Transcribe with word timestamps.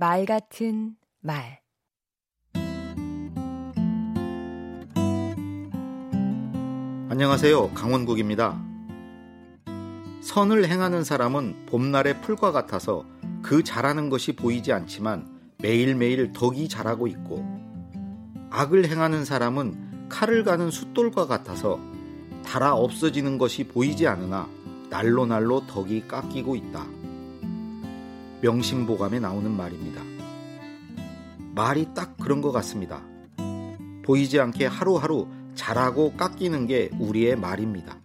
말 0.00 0.26
같은 0.26 0.94
말 1.18 1.58
안녕하세요. 7.08 7.70
강원국입니다. 7.70 8.64
선을 10.20 10.68
행하는 10.68 11.02
사람은 11.02 11.66
봄날의 11.66 12.20
풀과 12.20 12.52
같아서 12.52 13.04
그 13.42 13.64
잘하는 13.64 14.08
것이 14.08 14.36
보이지 14.36 14.72
않지만 14.72 15.36
매일매일 15.60 16.32
덕이 16.32 16.68
자라고 16.68 17.08
있고 17.08 17.44
악을 18.50 18.88
행하는 18.88 19.24
사람은 19.24 20.08
칼을 20.10 20.44
가는 20.44 20.70
숫돌과 20.70 21.26
같아서 21.26 21.80
달아 22.44 22.72
없어지는 22.76 23.36
것이 23.36 23.64
보이지 23.64 24.06
않으나 24.06 24.48
날로 24.90 25.26
날로 25.26 25.66
덕이 25.66 26.06
깎이고 26.06 26.54
있다. 26.54 26.97
명심보감에 28.42 29.20
나오는 29.20 29.50
말입니다. 29.50 30.02
말이 31.54 31.88
딱 31.94 32.16
그런 32.18 32.40
것 32.40 32.52
같습니다. 32.52 33.02
보이지 34.04 34.40
않게 34.40 34.66
하루하루 34.66 35.26
자라고 35.54 36.12
깎이는 36.14 36.66
게 36.66 36.90
우리의 36.98 37.36
말입니다. 37.36 37.98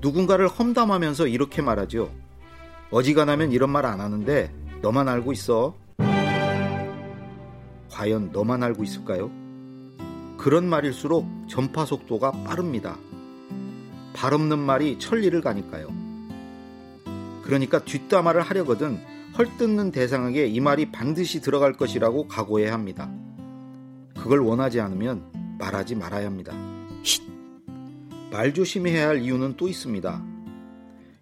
누군가를 0.00 0.48
험담하면서 0.48 1.28
이렇게 1.28 1.62
말하죠. 1.62 2.10
어지간하면 2.90 3.52
이런 3.52 3.70
말 3.70 3.86
안 3.86 4.00
하는데 4.00 4.52
너만 4.82 5.08
알고 5.08 5.32
있어. 5.32 5.74
과연 7.90 8.32
너만 8.32 8.62
알고 8.64 8.82
있을까요? 8.82 9.30
그런 10.36 10.68
말일수록 10.68 11.26
전파 11.48 11.84
속도가 11.84 12.32
빠릅니다. 12.44 12.98
발 14.12 14.34
없는 14.34 14.58
말이 14.58 14.98
천리를 14.98 15.40
가니까요. 15.40 16.01
그러니까 17.42 17.84
뒷담화를 17.84 18.42
하려거든 18.42 18.98
헐뜯는 19.36 19.92
대상에게 19.92 20.46
이 20.46 20.60
말이 20.60 20.92
반드시 20.92 21.40
들어갈 21.40 21.72
것이라고 21.72 22.28
각오해야 22.28 22.72
합니다. 22.72 23.10
그걸 24.14 24.40
원하지 24.40 24.80
않으면 24.80 25.56
말하지 25.58 25.94
말아야 25.94 26.26
합니다. 26.26 26.54
말 28.30 28.54
조심해야 28.54 29.08
할 29.08 29.22
이유는 29.22 29.56
또 29.56 29.68
있습니다. 29.68 30.24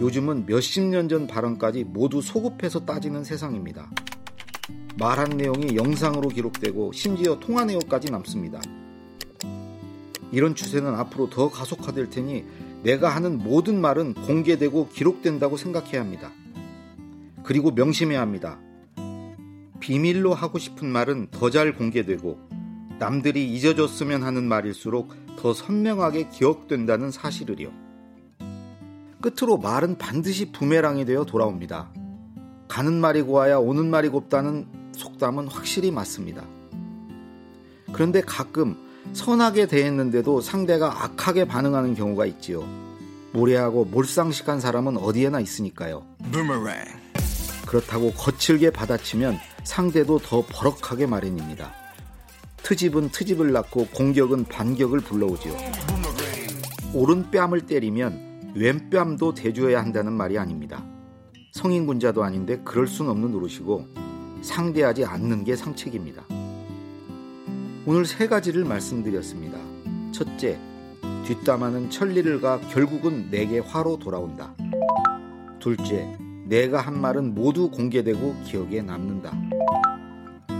요즘은 0.00 0.46
몇십 0.46 0.84
년 0.84 1.08
전 1.08 1.26
발언까지 1.26 1.84
모두 1.84 2.20
소급해서 2.20 2.84
따지는 2.84 3.24
세상입니다. 3.24 3.90
말한 4.98 5.30
내용이 5.30 5.76
영상으로 5.76 6.28
기록되고 6.28 6.92
심지어 6.92 7.38
통화 7.38 7.64
내용까지 7.64 8.10
남습니다. 8.10 8.60
이런 10.34 10.56
추세는 10.56 10.94
앞으로 10.96 11.30
더 11.30 11.48
가속화될 11.48 12.10
테니 12.10 12.44
내가 12.82 13.08
하는 13.08 13.38
모든 13.38 13.80
말은 13.80 14.14
공개되고 14.14 14.88
기록된다고 14.88 15.56
생각해야 15.56 16.00
합니다. 16.00 16.32
그리고 17.44 17.70
명심해야 17.70 18.20
합니다. 18.20 18.58
비밀로 19.78 20.34
하고 20.34 20.58
싶은 20.58 20.88
말은 20.88 21.28
더 21.30 21.50
잘 21.50 21.74
공개되고 21.76 22.38
남들이 22.98 23.52
잊어줬으면 23.52 24.24
하는 24.24 24.44
말일수록 24.44 25.14
더 25.38 25.54
선명하게 25.54 26.30
기억된다는 26.30 27.12
사실을요. 27.12 27.70
끝으로 29.20 29.56
말은 29.56 29.98
반드시 29.98 30.50
부메랑이 30.50 31.04
되어 31.04 31.24
돌아옵니다. 31.24 31.90
가는 32.66 32.92
말이 32.92 33.22
고와야 33.22 33.58
오는 33.58 33.88
말이 33.88 34.08
곱다는 34.08 34.66
속담은 34.92 35.46
확실히 35.46 35.92
맞습니다. 35.92 36.44
그런데 37.92 38.20
가끔 38.20 38.83
선하게 39.12 39.66
대했는데도 39.66 40.40
상대가 40.40 41.04
악하게 41.04 41.46
반응하는 41.46 41.94
경우가 41.94 42.26
있지요. 42.26 42.66
무례하고 43.32 43.84
몰상식한 43.86 44.60
사람은 44.60 44.96
어디에나 44.96 45.40
있으니까요. 45.40 46.04
그렇다고 47.66 48.12
거칠게 48.12 48.70
받아치면 48.70 49.38
상대도 49.64 50.18
더 50.18 50.44
버럭하게 50.48 51.06
마련입니다. 51.06 51.72
트집은 52.62 53.10
트집을 53.10 53.52
낳고 53.52 53.88
공격은 53.88 54.44
반격을 54.44 55.00
불러오지요. 55.00 55.54
오른 56.94 57.30
뺨을 57.30 57.66
때리면 57.66 58.52
왼 58.54 58.88
뺨도 58.88 59.34
대줘야 59.34 59.80
한다는 59.80 60.12
말이 60.12 60.38
아닙니다. 60.38 60.84
성인군자도 61.52 62.22
아닌데 62.22 62.60
그럴 62.64 62.86
순 62.86 63.08
없는 63.08 63.32
노릇이고 63.32 63.86
상대하지 64.42 65.04
않는 65.04 65.44
게 65.44 65.56
상책입니다. 65.56 66.24
오늘 67.86 68.06
세 68.06 68.26
가지를 68.26 68.64
말씀드렸습니다. 68.64 69.58
첫째, 70.10 70.58
뒷담화는 71.26 71.90
천리를 71.90 72.40
가 72.40 72.58
결국은 72.60 73.28
내게 73.30 73.58
화로 73.58 73.98
돌아온다. 73.98 74.54
둘째, 75.60 76.16
내가 76.46 76.80
한 76.80 76.98
말은 76.98 77.34
모두 77.34 77.70
공개되고 77.70 78.36
기억에 78.44 78.80
남는다. 78.80 79.36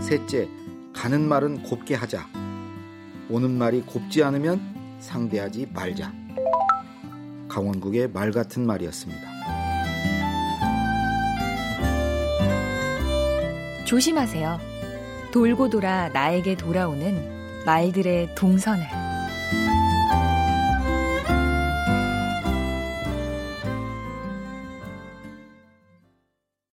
셋째, 0.03 0.47
가는 0.93 1.27
말은 1.27 1.63
곱게 1.63 1.95
하자. 1.95 2.27
오는 3.27 3.49
말이 3.57 3.81
곱지 3.81 4.23
않으면 4.23 4.61
상대하지 4.99 5.69
말자. 5.73 6.13
강원국의 7.49 8.11
말 8.11 8.31
같은 8.31 8.67
말이었습니다. 8.67 9.21
조심하세요. 13.85 14.74
돌고 15.35 15.69
돌아 15.69 16.07
나에게 16.07 16.55
돌아오는 16.55 17.13
말들의 17.65 18.35
동선을. 18.35 19.04